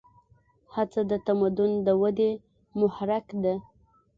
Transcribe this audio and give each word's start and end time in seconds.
هڅه 0.73 1.01
د 1.11 1.13
تمدن 1.27 1.71
د 1.85 1.87
ودې 2.01 2.31
محرک 2.79 3.27
ده. 3.43 3.55